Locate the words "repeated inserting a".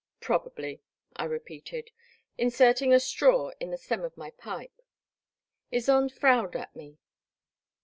1.25-2.99